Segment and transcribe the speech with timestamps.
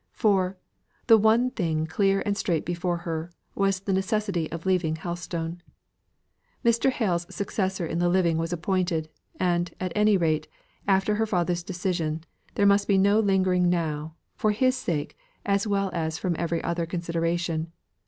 [0.13, 0.57] For,
[1.05, 5.61] the one thing clear and straight before her, was the necessity for leaving Helstone.
[6.65, 6.89] Mr.
[6.89, 9.09] Hale's successor in the living was appointed;
[9.39, 10.47] and, at any rate,
[10.87, 12.23] after her father's decision,
[12.55, 16.87] there must be no lingering now, for his sake, as well as from every other
[16.87, 17.71] consideration.